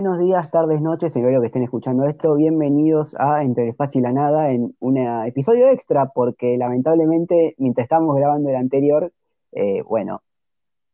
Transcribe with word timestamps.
buenos 0.00 0.20
días, 0.20 0.48
tardes, 0.52 0.80
noches, 0.80 1.16
el 1.16 1.40
que 1.40 1.46
estén 1.46 1.64
escuchando 1.64 2.06
esto. 2.06 2.36
Bienvenidos 2.36 3.16
a 3.18 3.42
Entre 3.42 3.64
el 3.64 3.70
Espacio 3.70 3.98
y 3.98 4.02
la 4.02 4.12
Nada 4.12 4.52
en 4.52 4.76
un 4.78 4.96
episodio 4.96 5.70
extra, 5.70 6.06
porque 6.14 6.56
lamentablemente, 6.56 7.56
mientras 7.58 7.86
estábamos 7.86 8.14
grabando 8.14 8.48
el 8.48 8.54
anterior, 8.54 9.12
eh, 9.50 9.82
bueno, 9.82 10.22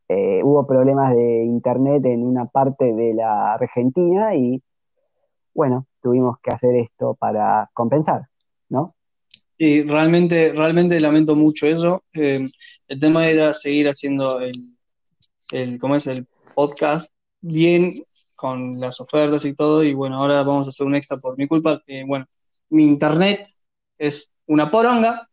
eh, 0.08 0.42
hubo 0.42 0.66
problemas 0.66 1.14
de 1.14 1.44
internet 1.44 2.02
en 2.06 2.24
una 2.24 2.46
parte 2.46 2.94
de 2.94 3.12
la 3.12 3.52
Argentina 3.52 4.34
y, 4.36 4.62
bueno, 5.52 5.86
tuvimos 6.00 6.38
que 6.42 6.52
hacer 6.52 6.74
esto 6.74 7.14
para 7.14 7.68
compensar, 7.74 8.22
¿no? 8.70 8.94
Sí, 9.58 9.82
realmente, 9.82 10.50
realmente 10.54 10.98
lamento 10.98 11.34
mucho 11.34 11.66
eso. 11.66 12.02
Eh, 12.14 12.48
el 12.88 13.00
tema 13.00 13.26
era 13.26 13.52
seguir 13.52 13.86
haciendo 13.86 14.40
el, 14.40 15.78
¿cómo 15.78 15.94
es? 15.94 16.06
El 16.06 16.26
podcast 16.54 17.12
bien 17.42 17.92
con 18.36 18.80
las 18.80 19.00
ofertas 19.00 19.44
y 19.44 19.54
todo, 19.54 19.82
y 19.82 19.94
bueno, 19.94 20.16
ahora 20.18 20.42
vamos 20.42 20.66
a 20.66 20.68
hacer 20.68 20.86
un 20.86 20.94
extra 20.94 21.16
por 21.18 21.36
mi 21.38 21.46
culpa, 21.48 21.82
bueno, 22.06 22.26
mi 22.70 22.84
internet 22.84 23.48
es 23.98 24.30
una 24.46 24.70
poronga. 24.70 25.28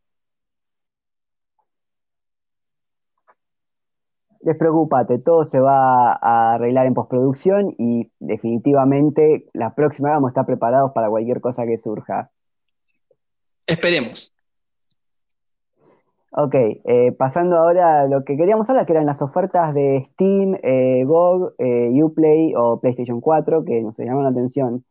Despreocúpate, 4.41 5.19
todo 5.19 5.43
se 5.43 5.59
va 5.59 6.13
a 6.13 6.55
arreglar 6.55 6.87
en 6.87 6.95
postproducción 6.95 7.75
y 7.77 8.11
definitivamente 8.19 9.45
la 9.53 9.75
próxima 9.75 10.09
vamos 10.09 10.29
a 10.29 10.31
estar 10.31 10.45
preparados 10.47 10.93
para 10.93 11.09
cualquier 11.09 11.41
cosa 11.41 11.65
que 11.67 11.77
surja. 11.77 12.31
Esperemos. 13.67 14.33
Ok, 16.34 16.55
eh, 16.55 17.12
pasando 17.18 17.57
ahora 17.57 18.01
a 18.01 18.07
lo 18.07 18.24
que 18.24 18.37
queríamos 18.37 18.70
hablar, 18.70 18.85
que 18.85 18.93
eran 18.93 19.05
las 19.05 19.21
ofertas 19.21 19.74
de 19.74 20.05
Steam, 20.13 20.55
eh, 20.63 21.04
GOG, 21.04 21.55
eh, 21.57 22.04
Uplay 22.04 22.54
o 22.55 22.79
PlayStation 22.79 23.20
4, 23.20 23.65
que 23.65 23.82
nos 23.82 23.98
llamaron 23.98 24.23
la 24.23 24.29
atención. 24.29 24.85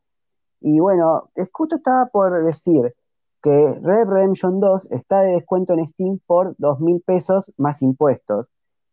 Y 0.60 0.80
bueno, 0.80 1.30
justo 1.52 1.76
estaba 1.76 2.06
por 2.12 2.44
decir 2.44 2.94
que 3.42 3.50
Red 3.82 4.08
Redemption 4.08 4.60
2 4.60 4.88
está 4.92 5.22
de 5.22 5.32
descuento 5.32 5.72
en 5.74 5.86
Steam 5.88 6.20
por 6.26 6.56
2.000 6.58 7.02
pesos 7.04 7.52
más 7.56 7.80
impuestos. 7.82 8.52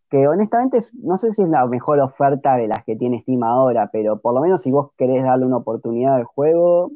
Que 0.09 0.27
honestamente 0.27 0.79
no 1.03 1.17
sé 1.17 1.33
si 1.33 1.41
es 1.43 1.49
la 1.49 1.67
mejor 1.67 1.99
oferta 1.99 2.55
de 2.55 2.67
las 2.67 2.85
que 2.85 2.95
tiene 2.95 3.19
Steam 3.19 3.43
ahora, 3.43 3.89
pero 3.91 4.19
por 4.19 4.33
lo 4.33 4.41
menos 4.41 4.61
si 4.61 4.71
vos 4.71 4.91
querés 4.97 5.23
darle 5.23 5.45
una 5.45 5.57
oportunidad 5.57 6.15
al 6.15 6.23
juego, 6.23 6.91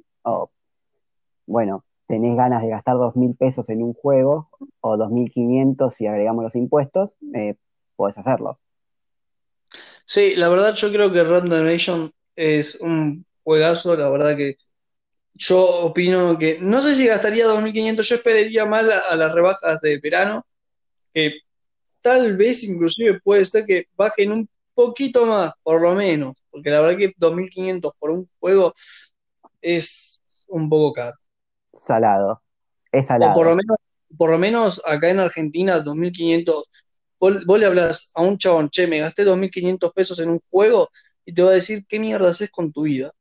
bueno, 1.46 1.84
tenés 2.12 2.36
ganas 2.36 2.62
de 2.62 2.67
gastar 2.67 2.95
dos 2.95 3.16
mil 3.16 3.36
pesos 3.38 3.70
en 3.70 3.81
un 3.81 3.94
juego 3.94 4.50
o 4.81 4.98
dos 4.98 5.09
mil 5.12 5.31
quinientos 5.31 5.95
si 5.95 6.08
agregamos 6.08 6.44
los 6.44 6.56
impuestos, 6.56 7.12
eh, 7.34 7.56
puedes 7.95 8.18
hacerlo. 8.18 8.59
Sí, 10.06 10.36
la 10.36 10.50
verdad 10.50 10.76
yo 10.76 10.92
creo 10.92 11.09
que 11.14 11.23
Random 11.23 11.64
Nation 11.64 12.14
es 12.36 12.76
un 12.81 13.26
juegazo, 13.45 13.95
la 13.95 14.09
verdad 14.09 14.36
que 14.36 14.58
yo 15.36 15.64
opino 15.64 16.38
que 16.38 16.59
no 16.59 16.81
sé 16.81 16.95
si 16.95 17.08
gastaría 17.08 17.45
2.500, 17.45 18.06
yo 18.09 18.16
esperaría 18.16 18.66
más 18.66 18.84
a, 19.09 19.16
las 19.16 19.34
rebajas 19.34 19.80
de 19.80 19.98
verano, 20.00 20.46
que 21.14 21.36
tal 22.02 22.36
vez 22.36 22.66
inclusive 22.66 23.22
puede 23.22 23.46
ser 23.46 23.66
que 23.66 23.86
bajen 23.96 24.34
un 24.34 24.50
poquito 24.73 25.25
más, 25.25 25.53
por 25.64 25.81
lo 25.81 25.96
menos, 25.96 26.36
porque 26.50 26.72
la 26.72 26.81
verdad 26.81 26.98
que 26.98 27.14
2.500 27.18 27.94
por 27.98 28.12
un 28.12 28.30
juego 28.38 28.73
es 29.62 30.22
un 30.50 30.68
poco 30.70 30.92
caro 30.92 31.21
salado. 31.74 32.42
Es 32.92 33.08
salado. 33.08 33.32
O 33.32 33.36
por 33.36 33.48
lo 33.48 33.56
menos, 33.56 33.78
por 34.18 34.30
lo 34.32 34.38
menos 34.38 34.82
acá 34.86 35.10
en 35.10 35.20
Argentina, 35.20 35.80
2.500, 35.80 36.64
vos, 37.20 37.46
vos, 37.46 37.59
le 37.59 37.66
hablas 37.66 38.12
a 38.16 38.22
un 38.22 38.38
chabón, 38.38 38.70
che, 38.70 38.88
me 38.88 39.00
gasté 39.00 39.24
2.500 39.24 39.94
pesos 39.94 40.20
en 40.20 40.30
un 40.30 40.40
juego 40.50 40.90
y 41.26 41.34
te 41.34 41.44
va 41.44 41.50
a 41.50 41.54
decir, 41.54 41.86
¿qué 41.88 42.00
mierda 42.00 42.30
haces 42.30 42.50
con 42.50 42.72
tu 42.72 42.84
vida? 42.84 43.12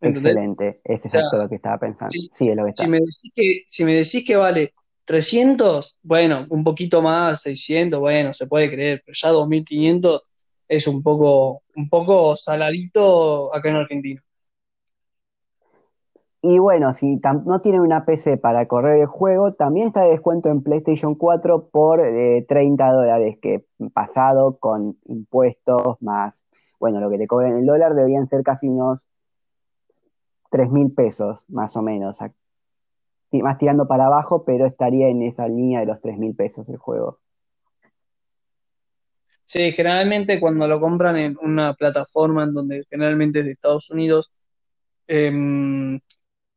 Excelente, 0.00 0.80
es 0.84 1.04
exacto 1.04 1.38
lo 1.38 1.48
que 1.48 1.56
estaba 1.56 1.78
pensando. 1.78 2.12
Sí, 2.12 2.48
es 2.48 2.56
lo 2.56 2.66
que 2.66 2.72
Si 2.76 2.86
me, 2.86 2.98
decís 2.98 3.32
que, 3.34 3.64
si 3.66 3.84
me 3.84 3.92
decís 3.94 4.24
que 4.26 4.36
vale 4.36 4.74
300, 5.04 6.00
bueno, 6.02 6.46
un 6.50 6.62
poquito 6.62 7.00
más, 7.00 7.42
600, 7.42 7.98
bueno, 7.98 8.34
se 8.34 8.46
puede 8.46 8.70
creer, 8.70 9.02
pero 9.04 9.16
ya 9.20 9.30
2.500 9.30 10.28
es 10.68 10.86
un 10.86 11.02
poco, 11.02 11.62
un 11.74 11.88
poco 11.88 12.36
saladito 12.36 13.54
acá 13.54 13.70
en 13.70 13.76
Argentina. 13.76 14.22
Y 16.48 16.60
bueno, 16.60 16.94
si 16.94 17.20
no 17.44 17.60
tienen 17.60 17.80
una 17.80 18.04
PC 18.04 18.36
para 18.36 18.68
correr 18.68 19.00
el 19.00 19.06
juego, 19.06 19.54
también 19.54 19.88
está 19.88 20.02
de 20.02 20.10
descuento 20.10 20.48
en 20.48 20.62
PlayStation 20.62 21.16
4 21.16 21.70
por 21.70 21.98
30 21.98 22.88
eh, 22.88 22.92
dólares, 22.92 23.38
que 23.42 23.64
pasado 23.92 24.56
con 24.60 24.96
impuestos 25.06 26.00
más, 26.00 26.44
bueno, 26.78 27.00
lo 27.00 27.10
que 27.10 27.18
te 27.18 27.26
cobren 27.26 27.56
el 27.56 27.66
dólar 27.66 27.94
deberían 27.94 28.28
ser 28.28 28.44
casi 28.44 28.68
unos 28.68 29.08
3 30.52 30.70
mil 30.70 30.92
pesos, 30.92 31.44
más 31.48 31.76
o 31.76 31.82
menos. 31.82 32.20
Más 33.32 33.58
tirando 33.58 33.88
para 33.88 34.06
abajo, 34.06 34.44
pero 34.44 34.66
estaría 34.66 35.08
en 35.08 35.22
esa 35.22 35.48
línea 35.48 35.80
de 35.80 35.86
los 35.86 36.00
3 36.00 36.16
mil 36.16 36.36
pesos 36.36 36.68
el 36.68 36.76
juego. 36.76 37.18
Sí, 39.44 39.72
generalmente 39.72 40.38
cuando 40.38 40.68
lo 40.68 40.78
compran 40.78 41.16
en 41.16 41.36
una 41.42 41.74
plataforma 41.74 42.44
en 42.44 42.54
donde 42.54 42.84
generalmente 42.88 43.40
es 43.40 43.46
de 43.46 43.50
Estados 43.50 43.90
Unidos, 43.90 44.30
eh, 45.08 45.98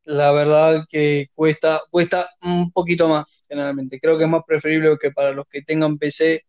la 0.10 0.32
verdad 0.32 0.86
que 0.90 1.28
cuesta, 1.36 1.80
cuesta 1.92 2.28
un 2.42 2.72
poquito 2.72 3.08
más 3.08 3.46
generalmente. 3.48 4.00
Creo 4.00 4.18
que 4.18 4.24
es 4.24 4.30
más 4.30 4.44
preferible 4.46 4.98
que 5.00 5.12
para 5.12 5.32
los 5.32 5.46
que 5.48 5.62
tengan 5.62 6.00
PC, 6.00 6.46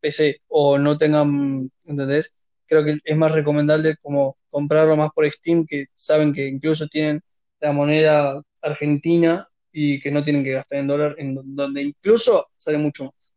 PC 0.00 0.40
o 0.48 0.76
no 0.76 0.98
tengan, 0.98 1.70
¿entendés? 1.84 2.36
Creo 2.66 2.84
que 2.84 2.98
es 3.04 3.16
más 3.16 3.32
recomendable 3.32 3.96
como 4.02 4.38
comprarlo 4.50 4.96
más 4.96 5.12
por 5.14 5.30
Steam, 5.30 5.66
que 5.66 5.86
saben 5.94 6.32
que 6.32 6.48
incluso 6.48 6.88
tienen 6.88 7.22
la 7.60 7.70
moneda 7.72 8.42
argentina 8.60 9.48
y 9.70 10.00
que 10.00 10.10
no 10.10 10.24
tienen 10.24 10.42
que 10.42 10.52
gastar 10.52 10.80
en 10.80 10.88
dólar, 10.88 11.14
en 11.18 11.38
donde 11.54 11.82
incluso 11.82 12.48
sale 12.56 12.78
mucho 12.78 13.04
más. 13.04 13.32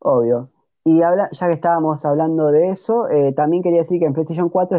Obvio. 0.00 0.50
Y 0.84 1.02
habla, 1.02 1.28
ya 1.30 1.46
que 1.46 1.54
estábamos 1.54 2.04
hablando 2.04 2.46
de 2.46 2.70
eso, 2.70 3.08
eh, 3.08 3.32
también 3.34 3.62
quería 3.62 3.78
decir 3.80 4.00
que 4.00 4.06
en 4.06 4.14
PlayStation 4.14 4.48
4 4.48 4.78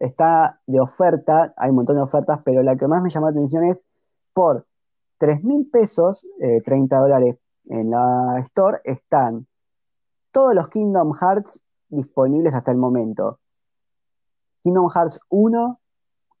está, 0.00 0.60
de 0.66 0.80
oferta, 0.80 1.52
hay 1.58 1.70
un 1.70 1.76
montón 1.76 1.96
de 1.96 2.02
ofertas, 2.02 2.40
pero 2.42 2.62
la 2.62 2.76
que 2.76 2.88
más 2.88 3.02
me 3.02 3.10
llamó 3.10 3.26
la 3.26 3.32
atención 3.32 3.64
es 3.64 3.84
por 4.32 4.66
3 5.18 5.44
mil 5.44 5.68
pesos, 5.70 6.26
30 6.64 6.96
eh, 6.96 6.98
dólares 6.98 7.36
en 7.66 7.90
la 7.90 8.38
Store, 8.46 8.80
están 8.84 9.46
todos 10.32 10.54
los 10.54 10.68
Kingdom 10.68 11.12
Hearts 11.12 11.62
disponibles 11.90 12.54
hasta 12.54 12.70
el 12.72 12.78
momento. 12.78 13.38
Kingdom 14.62 14.88
Hearts 14.88 15.20
1, 15.28 15.80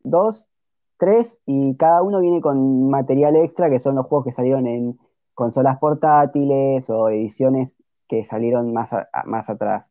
2, 0.04 0.48
3 0.96 1.38
y 1.44 1.76
cada 1.76 2.02
uno 2.02 2.20
viene 2.20 2.40
con 2.40 2.88
material 2.88 3.36
extra 3.36 3.68
que 3.68 3.78
son 3.78 3.96
los 3.96 4.06
juegos 4.06 4.24
que 4.24 4.32
salieron 4.32 4.66
en 4.66 4.98
consolas 5.34 5.78
portátiles 5.78 6.88
o 6.88 7.10
ediciones 7.10 7.82
que 8.12 8.26
salieron 8.26 8.74
más, 8.74 8.90
más 9.24 9.48
atrás. 9.48 9.90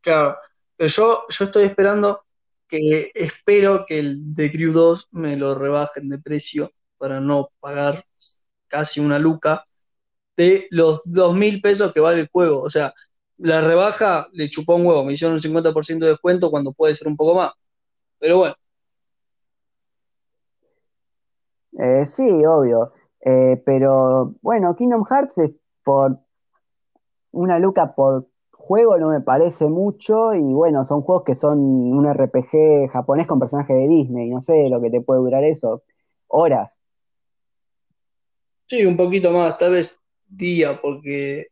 Claro, 0.00 0.36
pero 0.76 0.88
yo, 0.88 1.26
yo 1.28 1.44
estoy 1.44 1.64
esperando 1.66 2.24
que 2.66 3.12
espero 3.14 3.84
que 3.86 4.00
el 4.00 4.34
de 4.34 4.50
Crew 4.50 4.72
2 4.72 5.06
me 5.12 5.36
lo 5.36 5.54
rebajen 5.54 6.08
de 6.08 6.18
precio 6.18 6.72
para 6.98 7.20
no 7.20 7.50
pagar 7.60 8.04
casi 8.66 8.98
una 8.98 9.20
luca 9.20 9.64
de 10.36 10.66
los 10.72 11.00
dos 11.04 11.36
mil 11.36 11.60
pesos 11.60 11.92
que 11.92 12.00
vale 12.00 12.22
el 12.22 12.28
juego. 12.28 12.60
O 12.62 12.70
sea, 12.70 12.92
la 13.38 13.60
rebaja 13.60 14.26
le 14.32 14.48
chupó 14.48 14.74
un 14.74 14.86
huevo, 14.86 15.04
me 15.04 15.12
hicieron 15.12 15.34
un 15.34 15.40
50% 15.40 16.06
de 16.06 16.12
descuento 16.12 16.50
cuando 16.50 16.72
puede 16.72 16.96
ser 16.96 17.06
un 17.06 17.16
poco 17.16 17.36
más. 17.36 17.52
Pero 18.18 18.38
bueno. 18.38 18.54
Eh, 21.78 22.04
sí, 22.04 22.24
obvio. 22.46 22.92
Eh, 23.24 23.62
pero 23.64 24.34
bueno, 24.42 24.74
Kingdom 24.74 25.04
Hearts 25.04 25.38
es 25.38 25.59
por 25.84 26.18
una 27.32 27.58
luca 27.58 27.94
por 27.94 28.28
juego 28.52 28.98
no 28.98 29.08
me 29.08 29.20
parece 29.20 29.66
mucho 29.66 30.34
y 30.34 30.52
bueno, 30.52 30.84
son 30.84 31.02
juegos 31.02 31.24
que 31.24 31.34
son 31.34 31.58
un 31.58 32.06
RPG 32.06 32.90
japonés 32.92 33.26
con 33.26 33.40
personajes 33.40 33.76
de 33.76 33.88
Disney, 33.88 34.28
no 34.30 34.40
sé 34.40 34.68
lo 34.68 34.80
que 34.80 34.90
te 34.90 35.00
puede 35.00 35.20
durar 35.20 35.44
eso, 35.44 35.82
horas. 36.28 36.78
Sí, 38.66 38.84
un 38.84 38.96
poquito 38.96 39.32
más, 39.32 39.58
tal 39.58 39.72
vez 39.72 40.00
día, 40.28 40.80
porque 40.80 41.48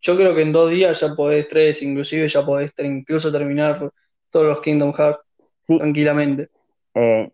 yo 0.00 0.16
creo 0.16 0.34
que 0.34 0.42
en 0.42 0.52
dos 0.52 0.70
días 0.70 0.98
ya 1.00 1.14
podés, 1.14 1.48
tres, 1.48 1.82
inclusive 1.82 2.28
ya 2.28 2.46
podés 2.46 2.72
incluso 2.78 3.30
terminar 3.30 3.92
todos 4.30 4.46
los 4.46 4.60
Kingdom 4.60 4.94
Hearts 4.94 5.20
tranquilamente. 5.66 6.48
Eh, 6.94 7.30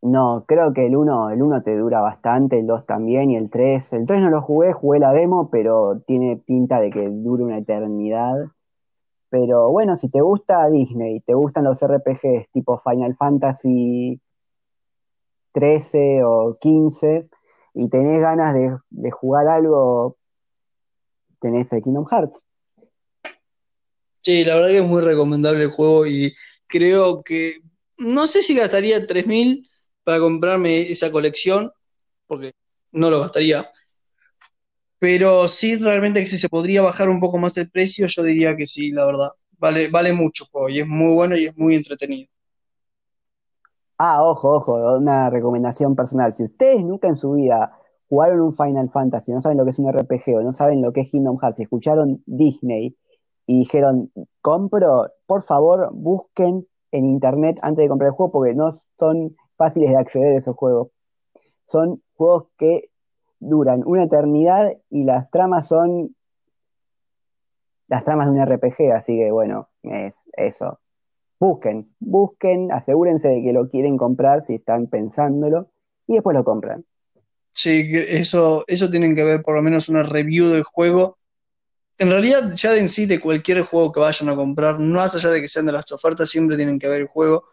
no, 0.00 0.44
creo 0.46 0.72
que 0.72 0.86
el 0.86 0.96
1 0.96 1.30
el 1.30 1.42
uno 1.42 1.62
te 1.62 1.76
dura 1.76 2.00
bastante, 2.00 2.60
el 2.60 2.66
2 2.66 2.86
también 2.86 3.30
y 3.30 3.36
el 3.36 3.50
3. 3.50 3.92
El 3.94 4.06
3 4.06 4.22
no 4.22 4.30
lo 4.30 4.42
jugué, 4.42 4.72
jugué 4.72 5.00
la 5.00 5.12
demo, 5.12 5.50
pero 5.50 6.00
tiene 6.06 6.36
pinta 6.36 6.80
de 6.80 6.90
que 6.90 7.08
dure 7.10 7.44
una 7.44 7.58
eternidad. 7.58 8.34
Pero 9.30 9.70
bueno, 9.70 9.96
si 9.96 10.08
te 10.08 10.20
gusta 10.20 10.68
Disney, 10.70 11.20
te 11.20 11.34
gustan 11.34 11.64
los 11.64 11.82
RPGs 11.82 12.48
tipo 12.52 12.80
Final 12.80 13.16
Fantasy 13.16 14.20
13 15.52 16.22
o 16.24 16.56
15 16.60 17.28
y 17.74 17.88
tenés 17.88 18.20
ganas 18.20 18.54
de, 18.54 19.10
jugar 19.10 19.48
algo, 19.48 20.16
tenés 21.40 21.72
el 21.72 21.82
Kingdom 21.82 22.06
Hearts. 22.06 22.44
Sí, 24.22 24.44
la 24.44 24.54
verdad 24.54 24.68
que 24.68 24.78
es 24.78 24.86
muy 24.86 25.02
recomendable 25.02 25.64
el 25.64 25.70
juego 25.70 26.06
y 26.06 26.34
creo 26.66 27.22
que 27.22 27.60
no 27.98 28.26
sé 28.26 28.42
si 28.42 28.54
gastaría 28.54 29.06
3.000 29.06 29.68
para 30.08 30.20
comprarme 30.20 30.90
esa 30.90 31.12
colección, 31.12 31.70
porque 32.26 32.52
no 32.92 33.10
lo 33.10 33.20
gastaría, 33.20 33.70
pero 34.98 35.46
sí 35.48 35.76
realmente 35.76 36.20
que 36.20 36.26
si 36.26 36.38
se 36.38 36.48
podría 36.48 36.80
bajar 36.80 37.10
un 37.10 37.20
poco 37.20 37.36
más 37.36 37.58
el 37.58 37.70
precio, 37.70 38.06
yo 38.06 38.22
diría 38.22 38.56
que 38.56 38.64
sí, 38.64 38.90
la 38.90 39.04
verdad. 39.04 39.28
Vale, 39.58 39.90
vale 39.90 40.14
mucho 40.14 40.46
juego 40.50 40.70
y 40.70 40.80
es 40.80 40.86
muy 40.86 41.12
bueno 41.12 41.36
y 41.36 41.44
es 41.44 41.56
muy 41.58 41.74
entretenido. 41.74 42.26
Ah, 43.98 44.22
ojo, 44.24 44.50
ojo, 44.50 44.96
una 44.96 45.28
recomendación 45.28 45.94
personal. 45.94 46.32
Si 46.32 46.42
ustedes 46.42 46.82
nunca 46.82 47.08
en 47.08 47.18
su 47.18 47.32
vida 47.32 47.78
jugaron 48.08 48.40
un 48.40 48.56
Final 48.56 48.88
Fantasy, 48.88 49.32
no 49.32 49.42
saben 49.42 49.58
lo 49.58 49.64
que 49.64 49.72
es 49.72 49.78
un 49.78 49.90
RPG 49.90 50.36
o 50.36 50.42
no 50.42 50.54
saben 50.54 50.80
lo 50.80 50.90
que 50.90 51.02
es 51.02 51.10
Kingdom 51.10 51.36
Hearts, 51.38 51.60
escucharon 51.60 52.22
Disney 52.24 52.96
y 53.46 53.58
dijeron, 53.58 54.10
compro, 54.40 55.10
por 55.26 55.42
favor, 55.42 55.90
busquen 55.92 56.66
en 56.92 57.04
internet 57.04 57.58
antes 57.60 57.84
de 57.84 57.90
comprar 57.90 58.08
el 58.08 58.14
juego 58.14 58.32
porque 58.32 58.54
no 58.54 58.72
son 58.98 59.36
fáciles 59.58 59.90
de 59.90 59.98
acceder 59.98 60.34
a 60.34 60.38
esos 60.38 60.56
juegos. 60.56 60.88
Son 61.66 62.02
juegos 62.14 62.46
que 62.56 62.88
duran 63.40 63.82
una 63.84 64.04
eternidad 64.04 64.72
y 64.88 65.04
las 65.04 65.30
tramas 65.30 65.68
son 65.68 66.14
las 67.88 68.04
tramas 68.04 68.26
de 68.26 68.32
un 68.32 68.40
RPG, 68.40 68.92
así 68.92 69.16
que 69.16 69.30
bueno, 69.30 69.68
es 69.82 70.28
eso. 70.36 70.80
Busquen, 71.40 71.94
busquen, 71.98 72.72
asegúrense 72.72 73.28
de 73.28 73.42
que 73.42 73.52
lo 73.52 73.68
quieren 73.68 73.96
comprar 73.96 74.42
si 74.42 74.56
están 74.56 74.86
pensándolo 74.88 75.70
y 76.06 76.14
después 76.14 76.36
lo 76.36 76.44
compran. 76.44 76.84
Sí, 77.50 77.88
eso, 77.92 78.64
eso 78.66 78.90
tienen 78.90 79.14
que 79.14 79.24
ver 79.24 79.42
por 79.42 79.54
lo 79.54 79.62
menos 79.62 79.88
una 79.88 80.02
review 80.02 80.48
del 80.48 80.64
juego. 80.64 81.18
En 81.96 82.10
realidad, 82.10 82.52
ya 82.54 82.76
en 82.76 82.88
sí, 82.88 83.06
de 83.06 83.20
cualquier 83.20 83.62
juego 83.62 83.90
que 83.90 84.00
vayan 84.00 84.28
a 84.28 84.36
comprar, 84.36 84.78
no 84.78 84.96
más 84.96 85.14
allá 85.16 85.30
de 85.30 85.40
que 85.40 85.48
sean 85.48 85.66
de 85.66 85.72
las 85.72 85.90
ofertas, 85.90 86.30
siempre 86.30 86.56
tienen 86.56 86.78
que 86.78 86.88
ver 86.88 87.00
el 87.00 87.08
juego 87.08 87.44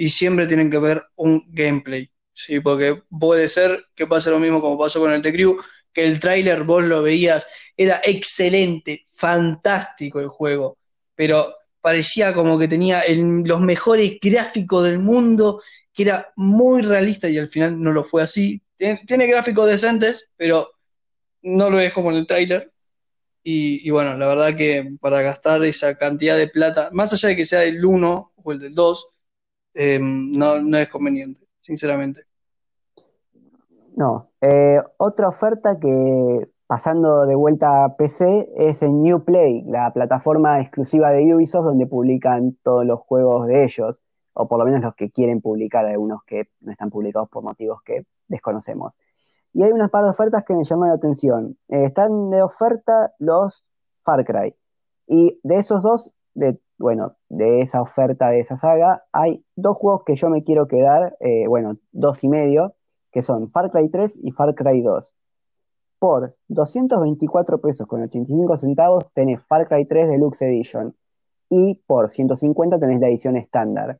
y 0.00 0.08
siempre 0.08 0.46
tienen 0.46 0.70
que 0.70 0.78
ver 0.78 1.04
un 1.16 1.44
gameplay. 1.48 2.10
Sí, 2.32 2.58
porque 2.58 3.02
puede 3.10 3.48
ser 3.48 3.84
que 3.94 4.06
pase 4.06 4.30
lo 4.30 4.38
mismo 4.40 4.62
como 4.62 4.78
pasó 4.78 4.98
con 4.98 5.12
el 5.12 5.20
The 5.20 5.30
Crew, 5.30 5.58
que 5.92 6.06
el 6.06 6.18
tráiler 6.18 6.64
vos 6.64 6.82
lo 6.84 7.02
veías, 7.02 7.46
era 7.76 8.00
excelente, 8.02 9.06
fantástico 9.10 10.18
el 10.18 10.28
juego, 10.28 10.78
pero 11.14 11.54
parecía 11.82 12.32
como 12.32 12.58
que 12.58 12.66
tenía 12.66 13.02
los 13.10 13.60
mejores 13.60 14.16
gráficos 14.22 14.84
del 14.84 15.00
mundo, 15.00 15.60
que 15.92 16.04
era 16.04 16.32
muy 16.34 16.80
realista 16.80 17.28
y 17.28 17.36
al 17.36 17.50
final 17.50 17.78
no 17.78 17.92
lo 17.92 18.04
fue 18.04 18.22
así. 18.22 18.62
Tiene, 18.78 19.26
gráficos 19.26 19.68
decentes, 19.68 20.30
pero 20.34 20.70
no 21.42 21.68
lo 21.68 21.78
es 21.78 21.92
como 21.92 22.10
en 22.10 22.16
el 22.16 22.26
tráiler. 22.26 22.72
Y, 23.42 23.90
bueno, 23.90 24.16
la 24.16 24.28
verdad 24.28 24.56
que 24.56 24.94
para 24.98 25.20
gastar 25.20 25.62
esa 25.66 25.94
cantidad 25.98 26.38
de 26.38 26.48
plata, 26.48 26.88
más 26.90 27.12
allá 27.12 27.28
de 27.28 27.36
que 27.36 27.44
sea 27.44 27.64
el 27.64 27.84
1 27.84 28.32
o 28.34 28.52
el 28.52 28.58
del 28.58 28.74
2, 28.74 29.06
eh, 29.74 29.98
no, 30.00 30.60
no 30.60 30.78
es 30.78 30.88
conveniente, 30.88 31.46
sinceramente. 31.60 32.24
No. 33.96 34.30
Eh, 34.40 34.80
otra 34.96 35.28
oferta 35.28 35.78
que 35.78 36.48
pasando 36.66 37.26
de 37.26 37.34
vuelta 37.34 37.84
a 37.84 37.96
PC 37.96 38.48
es 38.56 38.82
en 38.82 39.02
New 39.02 39.24
Play, 39.24 39.64
la 39.66 39.92
plataforma 39.92 40.60
exclusiva 40.60 41.10
de 41.10 41.34
Ubisoft 41.34 41.64
donde 41.64 41.86
publican 41.86 42.56
todos 42.62 42.86
los 42.86 43.00
juegos 43.00 43.48
de 43.48 43.64
ellos, 43.64 44.00
o 44.34 44.46
por 44.46 44.60
lo 44.60 44.64
menos 44.64 44.80
los 44.82 44.94
que 44.94 45.10
quieren 45.10 45.40
publicar, 45.40 45.84
algunos 45.84 46.22
que 46.24 46.48
no 46.60 46.70
están 46.70 46.90
publicados 46.90 47.28
por 47.28 47.42
motivos 47.42 47.82
que 47.82 48.06
desconocemos. 48.28 48.92
Y 49.52 49.64
hay 49.64 49.72
unas 49.72 49.90
par 49.90 50.04
de 50.04 50.10
ofertas 50.10 50.44
que 50.44 50.54
me 50.54 50.64
llaman 50.64 50.90
la 50.90 50.94
atención. 50.94 51.58
Eh, 51.68 51.82
están 51.82 52.30
de 52.30 52.40
oferta 52.40 53.12
los 53.18 53.64
Far 54.04 54.24
Cry. 54.24 54.54
Y 55.08 55.40
de 55.42 55.56
esos 55.56 55.82
dos, 55.82 56.12
de, 56.34 56.58
bueno, 56.78 57.16
de 57.28 57.62
esa 57.62 57.82
oferta 57.82 58.30
de 58.30 58.40
esa 58.40 58.56
saga, 58.56 59.04
hay 59.12 59.44
dos 59.56 59.76
juegos 59.76 60.02
que 60.04 60.14
yo 60.14 60.28
me 60.28 60.44
quiero 60.44 60.66
quedar, 60.66 61.16
eh, 61.20 61.46
bueno, 61.48 61.76
dos 61.92 62.22
y 62.24 62.28
medio, 62.28 62.74
que 63.12 63.22
son 63.22 63.50
Far 63.50 63.70
Cry 63.70 63.88
3 63.90 64.18
y 64.22 64.32
Far 64.32 64.54
Cry 64.54 64.82
2 64.82 65.14
por 66.00 66.34
224 66.48 67.60
pesos 67.60 67.86
con 67.86 68.02
85 68.02 68.56
centavos 68.56 69.04
tenés 69.12 69.40
Far 69.44 69.68
Cry 69.68 69.84
3 69.84 70.08
Deluxe 70.08 70.42
Edition. 70.42 70.96
Y 71.50 71.74
por 71.86 72.08
150 72.08 72.78
tenés 72.78 73.00
la 73.00 73.08
edición 73.08 73.36
estándar. 73.36 73.98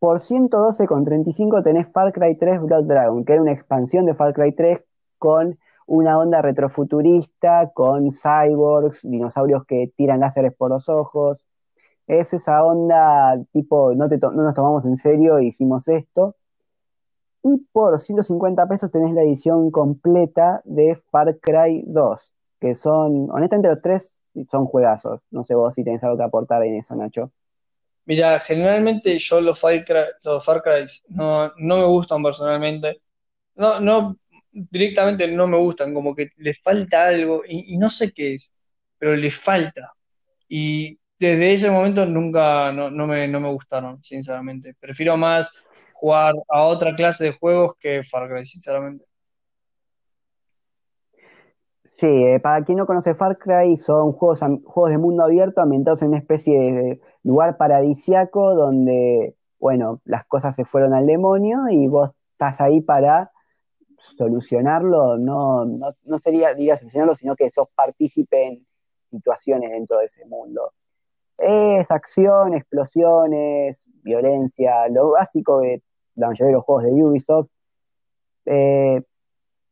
Por 0.00 0.18
112,35 0.18 1.62
tenés 1.62 1.90
Far 1.92 2.12
Cry 2.12 2.36
3 2.36 2.60
Blood 2.60 2.84
Dragon, 2.84 3.24
que 3.24 3.34
era 3.34 3.42
una 3.42 3.52
expansión 3.52 4.04
de 4.04 4.14
Far 4.14 4.34
Cry 4.34 4.52
3 4.52 4.80
con 5.18 5.58
una 5.86 6.18
onda 6.18 6.42
retrofuturista, 6.42 7.70
con 7.74 8.12
cyborgs, 8.12 9.00
dinosaurios 9.02 9.64
que 9.66 9.92
tiran 9.96 10.20
láseres 10.20 10.54
por 10.54 10.70
los 10.70 10.88
ojos. 10.88 11.44
Es 12.06 12.34
esa 12.34 12.62
onda 12.64 13.38
tipo, 13.52 13.94
no, 13.94 14.08
no 14.08 14.42
nos 14.42 14.54
tomamos 14.54 14.84
en 14.84 14.96
serio, 14.96 15.40
hicimos 15.40 15.88
esto. 15.88 16.36
Y 17.42 17.58
por 17.72 18.00
150 18.00 18.66
pesos 18.66 18.90
tenés 18.90 19.12
la 19.12 19.22
edición 19.22 19.70
completa 19.70 20.62
de 20.64 20.96
Far 21.10 21.38
Cry 21.40 21.84
2, 21.86 22.32
que 22.60 22.74
son, 22.74 23.30
honestamente 23.30 23.68
los 23.68 23.82
tres 23.82 24.24
son 24.50 24.66
juegazos. 24.66 25.20
No 25.30 25.44
sé 25.44 25.54
vos 25.54 25.74
si 25.74 25.84
tenés 25.84 26.02
algo 26.02 26.16
que 26.16 26.22
aportar 26.22 26.64
en 26.64 26.76
eso, 26.76 26.94
Nacho. 26.96 27.30
Mira, 28.06 28.38
generalmente 28.40 29.18
yo 29.18 29.40
los 29.40 29.60
Far 29.60 29.84
Cry, 29.84 30.04
los 30.24 30.44
Far 30.44 30.62
Cry 30.62 30.86
no, 31.08 31.52
no 31.58 31.76
me 31.76 31.84
gustan 31.84 32.22
personalmente. 32.22 33.00
No, 33.56 33.78
no, 33.80 34.16
directamente 34.54 35.26
no 35.28 35.46
me 35.46 35.58
gustan, 35.58 35.92
como 35.92 36.14
que 36.14 36.30
les 36.36 36.60
falta 36.62 37.08
algo 37.08 37.42
y, 37.46 37.76
no 37.76 37.88
sé 37.88 38.12
qué 38.12 38.34
es, 38.34 38.54
pero 38.98 39.16
les 39.16 39.36
falta. 39.36 39.92
Y 40.48 40.98
desde 41.18 41.52
ese 41.52 41.70
momento 41.70 42.06
nunca, 42.06 42.72
no, 42.72 42.90
no, 42.90 43.06
me, 43.06 43.26
no 43.28 43.40
me 43.40 43.50
gustaron, 43.50 44.02
sinceramente. 44.02 44.74
Prefiero 44.78 45.16
más 45.16 45.52
jugar 45.92 46.34
a 46.48 46.62
otra 46.62 46.94
clase 46.94 47.24
de 47.24 47.32
juegos 47.32 47.74
que 47.78 48.02
Far 48.04 48.28
Cry, 48.28 48.44
sinceramente. 48.44 49.04
Sí, 51.92 52.06
eh, 52.06 52.40
para 52.40 52.64
quien 52.64 52.78
no 52.78 52.86
conoce 52.86 53.14
Far 53.14 53.38
Cry, 53.38 53.76
son 53.76 54.12
juegos, 54.12 54.40
juegos 54.64 54.90
de 54.90 54.98
mundo 54.98 55.24
abierto 55.24 55.60
ambientados 55.60 56.02
en 56.02 56.08
una 56.08 56.18
especie 56.18 56.58
de 56.72 57.00
lugar 57.22 57.56
paradisiaco 57.56 58.54
donde, 58.54 59.36
bueno, 59.58 60.00
las 60.04 60.26
cosas 60.26 60.56
se 60.56 60.64
fueron 60.64 60.92
al 60.92 61.06
demonio 61.06 61.68
y 61.70 61.86
vos 61.86 62.10
estás 62.32 62.60
ahí 62.60 62.80
para 62.80 63.30
solucionarlo, 64.16 65.16
no, 65.18 65.64
no, 65.64 66.18
sería, 66.18 66.54
diría 66.54 66.76
solucionarlo, 66.76 67.14
sino 67.14 67.36
que 67.36 67.50
sos 67.50 67.68
partícipe 67.74 68.46
en 68.46 68.66
situaciones 69.10 69.70
dentro 69.70 69.98
de 69.98 70.06
ese 70.06 70.24
mundo. 70.26 70.72
Es 71.38 71.90
acción, 71.90 72.54
explosiones, 72.54 73.86
violencia, 74.02 74.88
lo 74.88 75.10
básico 75.10 75.60
de 75.60 75.82
la 76.14 76.28
mayoría 76.28 76.48
de 76.48 76.52
los 76.52 76.64
juegos 76.64 76.84
de 76.84 76.90
Ubisoft, 76.92 77.48
eh, 78.46 79.02